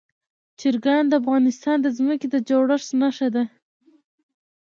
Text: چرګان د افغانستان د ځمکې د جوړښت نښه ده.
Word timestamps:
چرګان 0.59 1.03
د 1.07 1.13
افغانستان 1.21 1.77
د 1.81 1.87
ځمکې 1.97 2.27
د 2.33 2.35
جوړښت 2.49 2.89
نښه 3.01 3.27
ده. 3.35 3.43